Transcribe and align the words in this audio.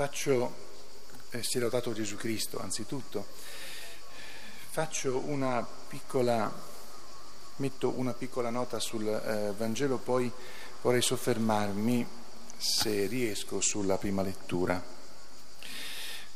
Faccio, 0.00 0.54
eh, 1.28 1.42
si 1.42 1.58
è 1.58 1.60
lodato 1.60 1.92
Gesù 1.92 2.16
Cristo 2.16 2.58
anzitutto, 2.58 3.26
faccio 4.70 5.18
una 5.26 5.62
piccola, 5.62 6.50
metto 7.56 7.90
una 7.90 8.14
piccola 8.14 8.48
nota 8.48 8.80
sul 8.80 9.06
eh, 9.06 9.52
Vangelo, 9.54 9.98
poi 9.98 10.32
vorrei 10.80 11.02
soffermarmi, 11.02 12.06
se 12.56 13.08
riesco, 13.08 13.60
sulla 13.60 13.98
prima 13.98 14.22
lettura. 14.22 14.82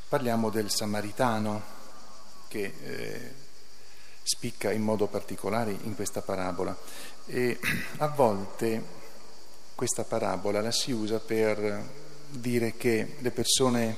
Parliamo 0.08 0.50
del 0.50 0.68
Samaritano 0.68 1.62
che 2.48 2.74
eh, 2.82 3.34
spicca 4.24 4.72
in 4.72 4.82
modo 4.82 5.06
particolare 5.06 5.70
in 5.70 5.94
questa 5.94 6.20
parabola 6.20 6.76
e 7.24 7.58
a 7.96 8.08
volte 8.08 8.84
questa 9.74 10.04
parabola 10.04 10.60
la 10.60 10.70
si 10.70 10.92
usa 10.92 11.18
per 11.18 12.02
dire 12.38 12.76
che 12.76 13.16
le 13.18 13.30
persone 13.30 13.96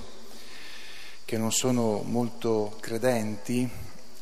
che 1.24 1.38
non 1.38 1.52
sono 1.52 2.02
molto 2.02 2.76
credenti 2.80 3.68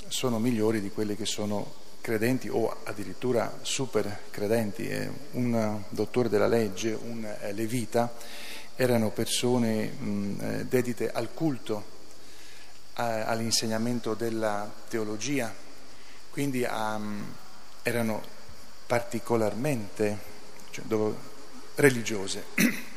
sono 0.08 0.38
migliori 0.38 0.80
di 0.80 0.90
quelle 0.90 1.16
che 1.16 1.26
sono 1.26 1.82
credenti 2.00 2.48
o 2.48 2.76
addirittura 2.84 3.58
super 3.62 4.24
credenti. 4.30 4.90
Un 5.32 5.82
dottore 5.88 6.28
della 6.28 6.46
legge, 6.46 6.92
un 6.92 7.26
levita, 7.52 8.12
erano 8.76 9.10
persone 9.10 9.86
mh, 9.86 10.62
dedite 10.68 11.10
al 11.10 11.32
culto, 11.32 11.92
all'insegnamento 12.94 14.14
della 14.14 14.70
teologia, 14.88 15.52
quindi 16.30 16.62
um, 16.62 17.34
erano 17.82 18.22
particolarmente 18.86 20.18
cioè, 20.70 20.84
religiose, 21.76 22.44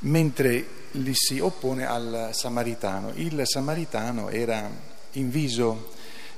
mentre 0.00 0.66
li 0.92 1.14
si 1.14 1.38
oppone 1.38 1.86
al 1.86 2.30
samaritano. 2.32 3.12
Il 3.14 3.42
samaritano 3.44 4.28
era 4.28 4.68
inviso 5.12 5.92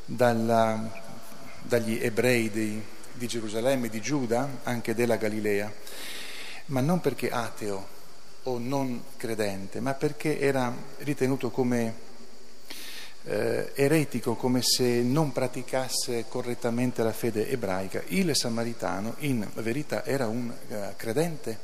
dalla, 0.05 0.91
dagli 1.62 1.98
ebrei 2.00 2.50
di, 2.50 2.81
di 3.12 3.27
Gerusalemme, 3.27 3.89
di 3.89 4.00
Giuda, 4.00 4.61
anche 4.62 4.95
della 4.95 5.17
Galilea, 5.17 5.73
ma 6.67 6.81
non 6.81 7.00
perché 7.00 7.31
ateo 7.31 7.97
o 8.45 8.59
non 8.59 9.03
credente, 9.17 9.81
ma 9.81 9.95
perché 9.95 10.39
era 10.39 10.75
ritenuto 10.98 11.50
come 11.50 12.06
eh, 13.25 13.72
eretico, 13.75 14.34
come 14.34 14.62
se 14.62 15.03
non 15.03 15.33
praticasse 15.33 16.25
correttamente 16.28 17.03
la 17.03 17.12
fede 17.12 17.48
ebraica. 17.48 18.03
Il 18.09 18.34
samaritano 18.34 19.17
in 19.19 19.47
verità 19.55 20.05
era 20.05 20.27
un 20.27 20.50
eh, 20.69 20.95
credente, 20.97 21.59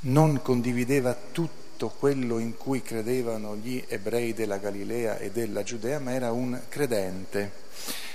non 0.00 0.40
condivideva 0.42 1.14
tutto 1.14 1.88
quello 1.88 2.38
in 2.38 2.56
cui 2.56 2.82
credevano 2.82 3.56
gli 3.56 3.82
ebrei 3.88 4.32
della 4.34 4.58
Galilea 4.58 5.18
e 5.18 5.30
della 5.30 5.62
Giudea, 5.62 5.98
ma 5.98 6.12
era 6.12 6.32
un 6.32 6.60
credente. 6.68 7.68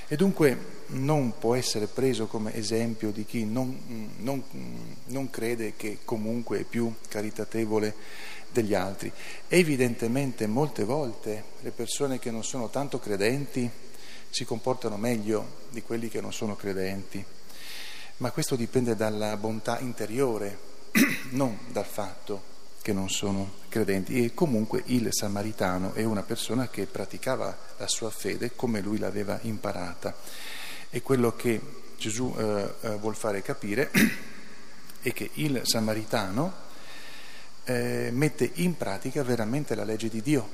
E 0.08 0.16
dunque 0.16 0.84
non 0.88 1.38
può 1.40 1.56
essere 1.56 1.88
preso 1.88 2.28
come 2.28 2.56
esempio 2.56 3.12
di 3.12 3.26
chi 3.26 3.44
non, 3.44 4.14
non, 4.18 4.44
non 5.06 5.30
crede 5.32 5.74
che 5.76 6.00
comunque 6.06 6.60
è 6.60 6.64
più 6.64 6.94
caritatevole 7.08 7.96
degli 8.52 8.76
altri. 8.76 9.12
Evidentemente 9.48 10.46
molte 10.46 10.84
volte 10.84 11.44
le 11.62 11.72
persone 11.72 12.20
che 12.20 12.30
non 12.30 12.44
sono 12.44 12.70
tanto 12.70 13.00
credenti 13.00 13.70
si 14.30 14.46
comportano 14.46 14.98
meglio 14.98 15.64
di 15.70 15.82
quelli 15.82 16.08
che 16.08 16.22
non 16.22 16.34
sono 16.34 16.56
credenti, 16.56 17.24
ma 18.18 18.32
questo 18.32 18.56
dipende 18.56 18.96
dalla 18.96 19.36
bontà 19.38 19.80
interiore, 19.80 20.58
non 21.32 21.58
dal 21.72 21.86
fatto 21.86 22.54
che 22.82 22.94
non 22.94 23.10
sono 23.10 23.54
credenti. 23.68 24.24
E 24.24 24.34
comunque 24.34 24.84
il 24.86 25.08
samaritano 25.10 25.94
è 25.94 26.04
una 26.04 26.22
persona 26.22 26.68
che 26.70 26.86
praticava 26.86 27.58
la 27.78 27.88
sua 27.88 28.12
fede 28.12 28.56
come 28.56 28.80
lui 28.80 29.00
l'aveva 29.00 29.40
imparata. 29.42 30.16
E 30.90 31.02
quello 31.02 31.36
che 31.36 31.60
Gesù 31.98 32.34
eh, 32.38 32.74
eh, 32.82 32.90
vuol 32.98 33.16
fare 33.16 33.42
capire 33.42 33.90
è 35.02 35.12
che 35.12 35.32
il 35.34 35.62
samaritano 35.64 36.54
eh, 37.64 38.10
mette 38.12 38.52
in 38.56 38.78
pratica 38.78 39.24
veramente 39.24 39.74
la 39.74 39.84
legge 39.84 40.08
di 40.08 40.22
Dio, 40.22 40.48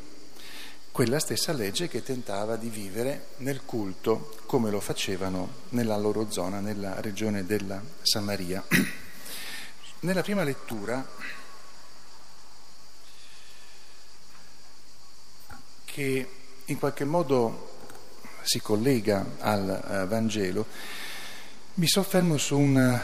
quella 0.91 1.19
stessa 1.19 1.51
legge 1.51 1.89
che 1.89 2.01
tentava 2.01 2.55
di 2.55 2.69
vivere 2.69 3.27
nel 3.37 3.63
culto 3.65 4.37
come 4.45 4.71
lo 4.71 4.79
facevano 4.79 5.49
nella 5.69 5.97
loro 5.97 6.31
zona, 6.31 6.61
nella 6.61 7.01
regione 7.01 7.45
della 7.45 7.81
Samaria. 8.01 8.63
Nella 10.03 10.23
prima 10.23 10.41
lettura, 10.41 11.07
che 15.85 16.29
in 16.65 16.79
qualche 16.79 17.05
modo 17.05 17.69
si 18.41 18.59
collega 18.61 19.23
al 19.37 19.83
uh, 19.83 20.07
Vangelo, 20.07 20.65
mi 21.75 21.87
soffermo 21.87 22.37
su 22.37 22.57
un, 22.57 22.99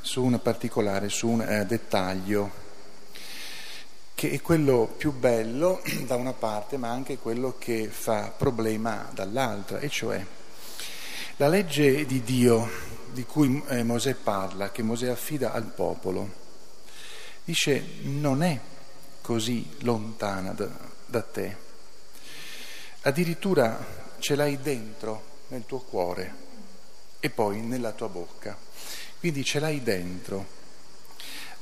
su 0.00 0.24
un 0.24 0.40
particolare, 0.40 1.10
su 1.10 1.28
un 1.28 1.40
uh, 1.46 1.66
dettaglio 1.66 2.50
che 4.14 4.30
è 4.30 4.40
quello 4.40 4.94
più 4.96 5.12
bello 5.12 5.82
da 6.06 6.16
una 6.16 6.32
parte, 6.32 6.78
ma 6.78 6.88
anche 6.88 7.18
quello 7.18 7.56
che 7.58 7.88
fa 7.88 8.32
problema 8.34 9.10
dall'altra, 9.12 9.80
e 9.80 9.90
cioè 9.90 10.24
la 11.36 11.48
legge 11.48 12.06
di 12.06 12.22
Dio 12.22 12.70
di 13.12 13.24
cui 13.24 13.62
eh, 13.68 13.82
Mosè 13.82 14.14
parla, 14.14 14.70
che 14.70 14.82
Mosè 14.82 15.08
affida 15.08 15.52
al 15.52 15.64
popolo, 15.64 16.40
dice 17.44 17.84
non 18.02 18.42
è 18.42 18.58
così 19.20 19.68
lontana 19.80 20.52
da, 20.52 20.68
da 21.06 21.22
te, 21.22 21.56
addirittura 23.02 24.00
ce 24.18 24.34
l'hai 24.34 24.58
dentro 24.60 25.30
nel 25.48 25.64
tuo 25.66 25.80
cuore 25.80 26.40
e 27.20 27.30
poi 27.30 27.60
nella 27.60 27.92
tua 27.92 28.08
bocca, 28.08 28.56
quindi 29.20 29.44
ce 29.44 29.60
l'hai 29.60 29.82
dentro. 29.82 30.60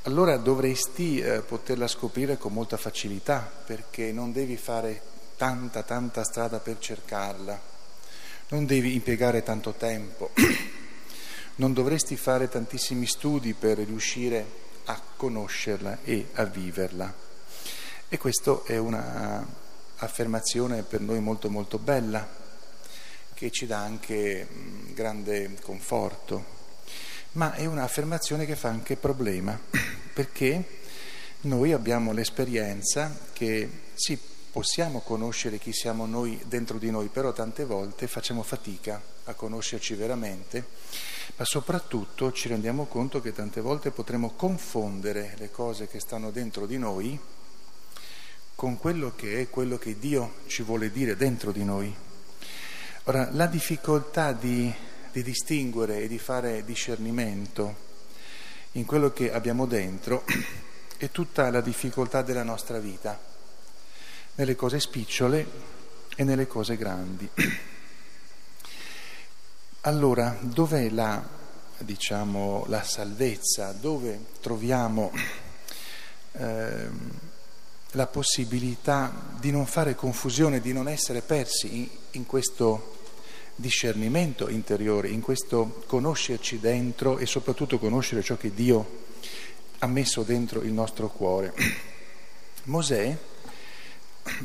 Allora 0.04 0.38
dovresti 0.38 1.20
eh, 1.20 1.40
poterla 1.40 1.86
scoprire 1.86 2.38
con 2.38 2.54
molta 2.54 2.78
facilità 2.78 3.50
perché 3.66 4.12
non 4.12 4.32
devi 4.32 4.56
fare 4.56 5.02
tanta, 5.36 5.82
tanta 5.82 6.24
strada 6.24 6.58
per 6.58 6.78
cercarla, 6.78 7.60
non 8.48 8.64
devi 8.64 8.94
impiegare 8.94 9.42
tanto 9.42 9.72
tempo, 9.72 10.30
non 11.60 11.72
dovresti 11.74 12.16
fare 12.16 12.48
tantissimi 12.48 13.06
studi 13.06 13.54
per 13.54 13.78
riuscire 13.78 14.44
a 14.86 15.00
conoscerla 15.16 15.98
e 16.02 16.30
a 16.32 16.42
viverla. 16.44 17.14
E 18.08 18.18
questa 18.18 18.62
è 18.64 18.78
un'affermazione 18.78 20.82
per 20.82 21.02
noi 21.02 21.20
molto 21.20 21.48
molto 21.50 21.78
bella, 21.78 22.26
che 23.34 23.50
ci 23.50 23.66
dà 23.66 23.78
anche 23.78 24.48
grande 24.94 25.56
conforto 25.62 26.58
ma 27.32 27.52
è 27.52 27.64
un'affermazione 27.64 28.44
che 28.44 28.56
fa 28.56 28.70
anche 28.70 28.96
problema, 28.96 29.56
perché 30.12 30.78
noi 31.42 31.72
abbiamo 31.72 32.12
l'esperienza 32.12 33.16
che 33.32 33.70
sì, 33.94 34.18
possiamo 34.50 35.00
conoscere 35.00 35.58
chi 35.58 35.72
siamo 35.72 36.06
noi 36.06 36.40
dentro 36.46 36.78
di 36.78 36.90
noi, 36.90 37.08
però 37.08 37.32
tante 37.32 37.64
volte 37.64 38.06
facciamo 38.06 38.42
fatica 38.42 39.00
a 39.24 39.34
conoscerci 39.34 39.94
veramente, 39.94 40.66
ma 41.36 41.44
soprattutto 41.44 42.32
ci 42.32 42.48
rendiamo 42.48 42.86
conto 42.86 43.20
che 43.20 43.32
tante 43.32 43.60
volte 43.60 43.90
potremo 43.90 44.30
confondere 44.30 45.34
le 45.38 45.50
cose 45.50 45.86
che 45.88 46.00
stanno 46.00 46.30
dentro 46.30 46.66
di 46.66 46.78
noi 46.78 47.18
con 48.54 48.78
quello 48.78 49.14
che 49.16 49.40
è 49.40 49.48
quello 49.48 49.78
che 49.78 49.98
Dio 49.98 50.34
ci 50.46 50.62
vuole 50.62 50.90
dire 50.90 51.16
dentro 51.16 51.52
di 51.52 51.64
noi. 51.64 51.94
Ora, 53.04 53.28
la 53.32 53.46
difficoltà 53.46 54.32
di 54.32 54.72
di 55.12 55.22
distinguere 55.22 56.02
e 56.02 56.08
di 56.08 56.18
fare 56.18 56.64
discernimento 56.64 57.88
in 58.72 58.84
quello 58.84 59.12
che 59.12 59.32
abbiamo 59.32 59.66
dentro 59.66 60.24
è 60.96 61.10
tutta 61.10 61.50
la 61.50 61.60
difficoltà 61.60 62.22
della 62.22 62.44
nostra 62.44 62.78
vita, 62.78 63.18
nelle 64.40 64.56
cose 64.56 64.80
spicciole 64.80 65.46
e 66.16 66.24
nelle 66.24 66.46
cose 66.46 66.76
grandi. 66.76 67.28
Allora, 69.84 70.36
dov'è 70.38 70.90
la, 70.90 71.26
diciamo, 71.78 72.64
la 72.68 72.82
salvezza? 72.82 73.72
Dove 73.72 74.26
troviamo 74.42 75.10
eh, 76.32 76.88
la 77.92 78.06
possibilità 78.06 79.10
di 79.38 79.50
non 79.50 79.64
fare 79.64 79.94
confusione, 79.94 80.60
di 80.60 80.74
non 80.74 80.86
essere 80.86 81.22
persi 81.22 81.78
in, 81.78 81.88
in 82.10 82.26
questo 82.26 82.98
discernimento 83.54 84.50
interiore, 84.50 85.08
in 85.08 85.22
questo 85.22 85.82
conoscerci 85.86 86.60
dentro 86.60 87.16
e 87.16 87.24
soprattutto 87.24 87.78
conoscere 87.78 88.22
ciò 88.22 88.36
che 88.36 88.52
Dio 88.52 89.04
ha 89.78 89.86
messo 89.86 90.22
dentro 90.24 90.60
il 90.60 90.72
nostro 90.72 91.08
cuore. 91.08 91.54
Mosè, 92.64 93.16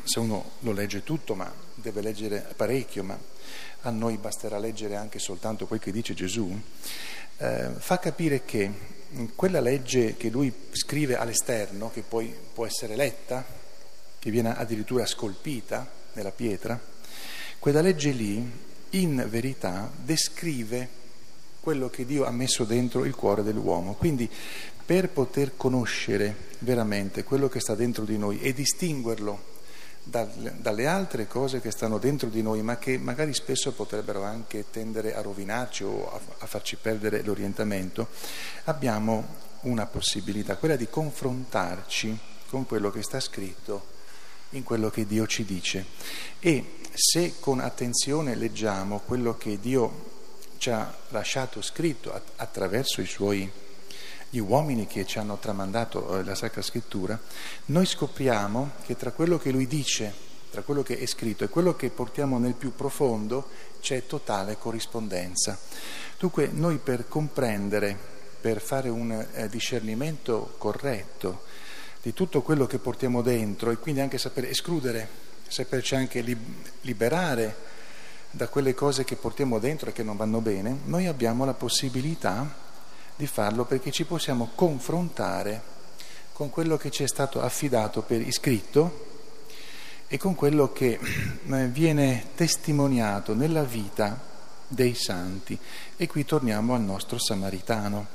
se 0.04 0.20
uno 0.20 0.52
lo 0.60 0.72
legge 0.72 1.04
tutto, 1.04 1.36
ma 1.36 1.52
deve 1.76 2.02
leggere 2.02 2.54
parecchio, 2.56 3.04
ma 3.04 3.18
a 3.82 3.90
noi 3.90 4.18
basterà 4.18 4.58
leggere 4.58 4.96
anche 4.96 5.20
soltanto 5.20 5.68
quel 5.68 5.80
che 5.80 5.92
dice 5.92 6.14
Gesù, 6.14 6.60
eh, 7.38 7.70
fa 7.78 8.00
capire 8.00 8.44
che 8.44 8.94
quella 9.36 9.60
legge 9.60 10.18
che 10.18 10.30
lui 10.30 10.52
scrive 10.72 11.16
all'esterno, 11.16 11.92
che 11.92 12.02
poi 12.02 12.34
può 12.54 12.66
essere 12.66 12.96
letta, 12.96 13.46
che 14.20 14.32
viene 14.32 14.58
addirittura 14.58 15.06
scolpita 15.06 15.88
nella 16.14 16.32
pietra, 16.32 16.80
quella 17.60 17.82
legge 17.82 18.12
lì 18.12 18.52
in 18.92 19.26
verità 19.30 19.92
descrive 19.96 21.04
quello 21.60 21.90
che 21.90 22.06
Dio 22.06 22.26
ha 22.26 22.32
messo 22.32 22.64
dentro 22.64 23.06
il 23.06 23.16
cuore 23.16 23.44
dell'uomo. 23.44 23.94
Quindi 23.94 24.30
per 24.86 25.10
poter 25.10 25.54
conoscere 25.58 26.36
veramente 26.60 27.24
quello 27.24 27.50
che 27.50 27.60
sta 27.60 27.74
dentro 27.74 28.04
di 28.04 28.18
noi 28.18 28.40
e 28.42 28.54
distinguerlo 28.54 29.54
dalle 30.06 30.86
altre 30.86 31.28
cose 31.28 31.60
che 31.60 31.72
stanno 31.72 31.98
dentro 31.98 32.30
di 32.30 32.42
noi, 32.44 32.62
ma 32.62 32.78
che 32.78 32.98
magari 32.98 33.34
spesso 33.34 33.72
potrebbero 33.72 34.24
anche 34.24 34.66
tendere 34.70 35.16
a 35.16 35.22
rovinarci 35.22 35.84
o 35.84 36.22
a, 36.38 36.46
farci 36.46 36.76
perdere 36.76 37.24
l'orientamento, 37.24 38.08
abbiamo 38.66 39.44
una 39.62 39.88
possibilità, 39.88 40.58
quella 40.58 40.76
di 40.76 40.88
confrontarci 40.88 42.18
con 42.48 42.68
quello 42.68 42.92
che 42.92 43.02
sta 43.02 43.20
scritto 43.20 43.94
in 44.52 44.64
quello 44.64 44.90
che 44.90 45.08
Dio 45.08 45.26
ci 45.26 45.44
dice. 45.44 45.86
E 46.40 46.78
se 46.94 47.36
con 47.40 47.60
attenzione 47.60 48.36
leggiamo 48.36 49.00
quello 49.00 49.36
che 49.36 49.60
Dio 49.60 50.14
ci 50.58 50.70
ha 50.70 50.96
lasciato 51.10 51.62
scritto 51.62 52.14
attraverso 52.36 53.02
i 53.02 53.06
suoi 53.06 53.52
gli 54.30 54.40
uomini 54.40 54.88
che 54.88 55.06
ci 55.06 55.20
hanno 55.20 55.38
tramandato 55.38 56.18
eh, 56.18 56.24
la 56.24 56.36
Sacra 56.36 56.62
Scrittura, 56.62 57.20
noi 57.66 57.86
scopriamo 57.86 58.72
che 58.86 58.96
tra 58.96 59.12
quello 59.12 59.38
che 59.38 59.52
lui 59.52 59.68
dice, 59.68 60.14
tra 60.52 60.62
quello 60.62 60.84
che 60.84 60.98
è 60.98 61.06
scritto 61.06 61.44
e 61.44 61.50
quello 61.50 61.76
che 61.76 61.90
portiamo 61.90 62.38
nel 62.38 62.54
più 62.54 62.74
profondo 62.74 63.50
c'è 63.82 64.06
totale 64.06 64.58
corrispondenza. 64.58 65.58
Dunque 66.18 66.48
noi 66.52 66.78
per 66.78 67.08
comprendere, 67.08 67.98
per 68.40 68.62
fare 68.62 68.90
un 68.90 69.12
eh, 69.12 69.50
discernimento 69.50 70.56
corretto 70.58 71.44
di 72.02 72.14
tutto 72.14 72.42
quello 72.42 72.68
che 72.68 72.78
portiamo 72.78 73.22
dentro 73.22 73.72
e 73.72 73.78
quindi 73.78 74.02
anche 74.02 74.18
sapere 74.18 74.50
escludere, 74.50 75.08
saperci 75.48 75.96
anche 75.96 76.24
liberare 76.82 77.56
da 78.32 78.48
quelle 78.48 78.74
cose 78.74 79.04
che 79.04 79.16
portiamo 79.16 79.60
dentro 79.60 79.90
e 79.90 79.94
che 79.94 80.04
non 80.04 80.18
vanno 80.18 80.42
bene, 80.42 80.80
noi 80.86 81.08
abbiamo 81.08 81.46
la 81.46 81.54
possibilità 81.54 82.65
di 83.16 83.28
farlo 83.28 83.66
perché 83.66 83.92
ci 83.92 84.04
possiamo 84.06 84.52
confrontare 84.56 85.74
con 86.34 86.50
quello 86.50 86.76
che 86.76 86.92
ci 86.92 87.04
è 87.04 87.08
stato 87.08 87.42
affidato 87.42 88.02
per 88.02 88.20
iscritto 88.20 89.06
e 90.08 90.18
con 90.18 90.36
quello 90.36 90.72
che 90.72 91.00
eh, 91.00 91.68
viene 91.68 92.28
testimoniato 92.36 93.34
nella 93.34 93.64
vita 93.64 94.20
dei 94.68 94.96
santi. 94.96 95.58
E 95.96 96.08
qui 96.08 96.26
torniamo 96.26 96.74
al 96.74 96.82
nostro 96.82 97.18
samaritano. 97.18 98.08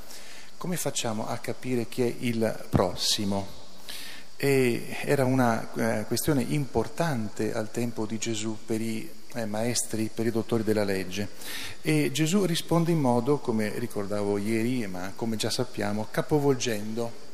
Come 0.58 0.76
facciamo 0.76 1.26
a 1.26 1.38
capire 1.38 1.88
chi 1.88 2.02
è 2.02 2.14
il 2.18 2.66
prossimo? 2.68 3.58
E 4.36 4.98
era 5.04 5.24
una 5.24 5.72
eh, 5.74 6.04
questione 6.06 6.42
importante 6.42 7.54
al 7.54 7.70
tempo 7.70 8.04
di 8.04 8.18
Gesù 8.18 8.58
per 8.64 8.80
i 8.80 9.19
eh, 9.34 9.46
maestri, 9.46 10.10
per 10.12 10.26
i 10.26 10.30
dottori 10.30 10.62
della 10.62 10.84
legge. 10.84 11.28
E 11.82 12.10
Gesù 12.12 12.44
risponde 12.44 12.90
in 12.90 13.00
modo, 13.00 13.38
come 13.38 13.78
ricordavo 13.78 14.38
ieri, 14.38 14.86
ma 14.86 15.12
come 15.14 15.36
già 15.36 15.50
sappiamo, 15.50 16.08
capovolgendo 16.10 17.28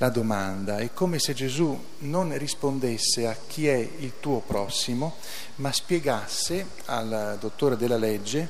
la 0.00 0.08
domanda. 0.08 0.78
È 0.78 0.92
come 0.94 1.18
se 1.18 1.34
Gesù 1.34 1.78
non 1.98 2.36
rispondesse 2.38 3.26
a 3.26 3.36
chi 3.46 3.68
è 3.68 3.76
il 3.98 4.14
tuo 4.18 4.40
prossimo, 4.40 5.16
ma 5.56 5.72
spiegasse 5.72 6.66
al 6.86 7.36
dottore 7.38 7.76
della 7.76 7.98
legge 7.98 8.48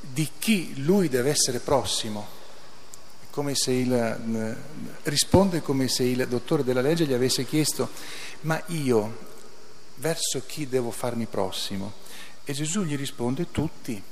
di 0.00 0.28
chi 0.38 0.82
lui 0.82 1.08
deve 1.08 1.30
essere 1.30 1.60
prossimo. 1.60 2.40
Come 3.30 3.54
il, 3.66 4.56
risponde 5.04 5.62
come 5.62 5.88
se 5.88 6.02
il 6.02 6.26
dottore 6.28 6.64
della 6.64 6.82
legge 6.82 7.06
gli 7.06 7.14
avesse 7.14 7.46
chiesto, 7.46 7.88
ma 8.42 8.60
io 8.66 9.30
verso 10.02 10.42
chi 10.44 10.68
devo 10.68 10.90
farmi 10.90 11.26
prossimo? 11.26 11.92
E 12.44 12.52
Gesù 12.52 12.82
gli 12.82 12.96
risponde 12.96 13.52
tutti, 13.52 14.02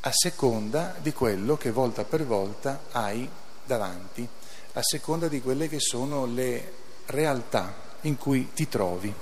a 0.00 0.10
seconda 0.10 0.96
di 1.00 1.12
quello 1.12 1.58
che 1.58 1.70
volta 1.70 2.04
per 2.04 2.24
volta 2.24 2.84
hai 2.92 3.28
davanti, 3.64 4.26
a 4.72 4.80
seconda 4.82 5.28
di 5.28 5.42
quelle 5.42 5.68
che 5.68 5.78
sono 5.78 6.24
le 6.24 6.72
realtà 7.06 7.90
in 8.02 8.16
cui 8.16 8.52
ti 8.54 8.66
trovi. 8.66 9.12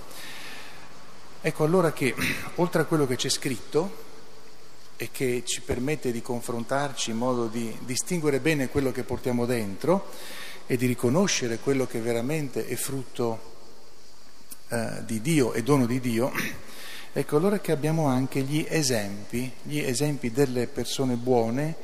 Ecco 1.41 1.65
allora 1.65 1.93
che 1.93 2.15
oltre 2.57 2.83
a 2.83 2.85
quello 2.85 3.09
che 3.09 3.17
c'è 3.17 3.29
scritto 3.29 4.09
e 4.97 5.11
che 5.11 5.43
ci 5.45 5.63
permette 5.63 6.13
di 6.13 6.23
confrontarci 6.23 7.11
in 7.11 7.17
modo 7.17 7.49
di 7.49 7.77
distinguere 7.81 8.39
bene 8.39 8.69
quello 8.69 8.93
che 8.93 9.03
portiamo 9.03 9.47
dentro 9.47 10.11
e 10.69 10.77
di 10.77 10.87
riconoscere 10.87 11.59
quello 11.59 11.87
che 11.89 11.99
veramente 11.99 12.67
è 12.67 12.77
frutto 12.77 13.50
eh, 14.71 15.05
di 15.05 15.21
Dio 15.21 15.53
e 15.53 15.63
dono 15.63 15.85
di 15.85 16.01
Dio, 16.01 16.33
ecco 17.13 17.37
allora 17.37 17.59
che 17.59 17.73
abbiamo 17.73 18.07
anche 18.07 18.41
gli 18.43 18.65
esempi, 18.69 19.53
gli 19.63 19.79
esempi 19.79 20.31
delle 20.31 20.69
persone 20.69 21.17
buone, 21.17 21.75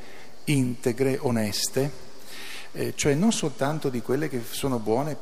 integre, 0.45 1.17
oneste, 1.21 1.91
eh, 2.71 2.93
cioè 2.95 3.13
non 3.13 3.31
soltanto 3.31 3.89
di 3.89 4.01
quelle 4.01 4.29
che 4.29 4.41
sono 4.49 4.79
buone 4.79 5.17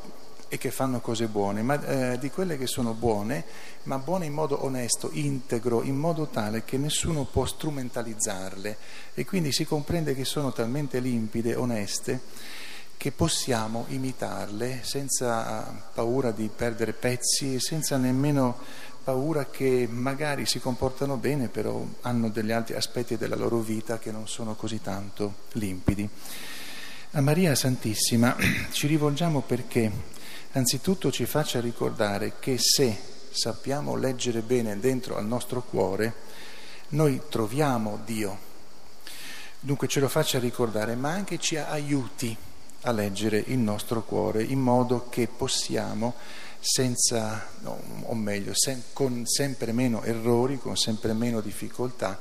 e 0.48 0.58
che 0.58 0.72
fanno 0.72 1.00
cose 1.00 1.28
buone, 1.28 1.64
ma 1.64 2.14
eh, 2.14 2.20
di 2.20 2.30
quelle 2.30 2.58
che 2.58 2.68
sono 2.68 2.94
buone, 2.94 3.44
ma 3.84 3.98
buone 3.98 4.26
in 4.26 4.34
modo 4.34 4.64
onesto, 4.64 5.10
integro, 5.12 5.82
in 5.82 5.96
modo 5.96 6.28
tale 6.28 6.64
che 6.64 6.78
nessuno 6.78 7.24
può 7.26 7.46
strumentalizzarle. 7.46 8.78
E 9.14 9.26
quindi 9.26 9.52
si 9.52 9.66
comprende 9.66 10.14
che 10.14 10.24
sono 10.24 10.54
talmente 10.54 11.00
limpide, 11.00 11.56
oneste, 11.56 12.22
che 12.97 13.12
possiamo 13.12 13.86
imitarle 13.89 14.81
senza 14.83 15.83
paura 15.94 16.31
di 16.31 16.50
perdere 16.53 16.94
pezzi, 16.94 17.59
senza 17.59 17.97
nemmeno 17.97 18.57
paura 19.03 19.45
che 19.45 19.88
magari 19.89 20.47
si 20.47 20.59
comportano 20.59 21.18
bene, 21.18 21.47
però 21.47 21.86
hanno 22.01 22.30
degli 22.30 22.51
altri 22.51 22.75
aspetti 22.75 23.18
della 23.18 23.36
loro 23.36 23.59
vita 23.59 24.00
che 24.00 24.12
non 24.12 24.27
sono 24.27 24.56
così 24.56 24.81
tanto 24.81 25.36
limpidi. 25.53 26.09
A 27.12 27.21
Maria 27.21 27.53
Santissima 27.53 28.36
ci 28.71 28.88
rivolgiamo 28.88 29.42
perché 29.42 29.92
anzitutto 30.54 31.11
ci 31.11 31.25
faccia 31.25 31.59
ricordare 31.59 32.33
che 32.40 32.57
se 32.57 32.97
sappiamo 33.30 33.95
leggere 33.95 34.42
bene 34.42 34.80
dentro 34.80 35.18
al 35.18 35.25
nostro 35.25 35.61
cuore, 35.61 36.14
noi 36.90 37.21
troviamo 37.30 37.99
Dio. 38.04 38.54
Dunque 39.59 39.87
ce 39.87 39.99
lo 39.99 40.07
faccia 40.07 40.40
ricordare, 40.40 40.95
ma 40.95 41.11
anche 41.11 41.37
ci 41.37 41.57
aiuti 41.57 42.35
a 42.85 42.92
leggere 42.92 43.44
il 43.47 43.57
nostro 43.57 44.04
cuore 44.04 44.44
in 44.44 44.59
modo 44.59 45.09
che 45.09 45.27
possiamo 45.27 46.13
senza, 46.59 47.47
o 48.04 48.15
meglio, 48.15 48.54
con 48.94 49.25
sempre 49.25 49.71
meno 49.71 50.04
errori, 50.04 50.57
con 50.57 50.75
sempre 50.75 51.13
meno 51.13 51.42
difficoltà, 51.42 52.18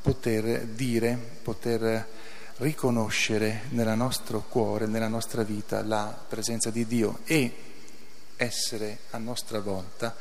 poter 0.00 0.66
dire, 0.66 1.18
poter 1.42 2.06
riconoscere 2.58 3.62
nel 3.70 3.96
nostro 3.96 4.44
cuore, 4.48 4.86
nella 4.86 5.08
nostra 5.08 5.42
vita 5.42 5.82
la 5.82 6.16
presenza 6.28 6.70
di 6.70 6.86
Dio 6.86 7.20
e 7.24 7.52
essere 8.36 8.98
a 9.10 9.18
nostra 9.18 9.60
volta 9.60 10.14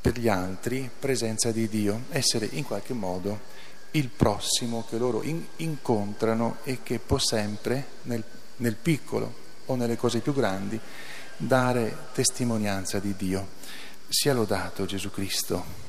per 0.00 0.18
gli 0.18 0.28
altri 0.28 0.88
presenza 0.98 1.50
di 1.50 1.68
Dio, 1.68 2.04
essere 2.10 2.48
in 2.52 2.64
qualche 2.64 2.94
modo 2.94 3.56
il 3.92 4.08
prossimo 4.08 4.84
che 4.88 4.98
loro 4.98 5.22
in, 5.22 5.44
incontrano 5.56 6.58
e 6.64 6.82
che 6.82 6.98
può 6.98 7.18
sempre 7.18 7.86
nel 8.02 8.22
nel 8.58 8.76
piccolo 8.76 9.46
o 9.66 9.74
nelle 9.74 9.96
cose 9.96 10.20
più 10.20 10.32
grandi, 10.32 10.78
dare 11.36 12.08
testimonianza 12.12 12.98
di 12.98 13.14
Dio. 13.16 13.48
Sia 14.08 14.32
lodato 14.32 14.86
Gesù 14.86 15.10
Cristo. 15.10 15.87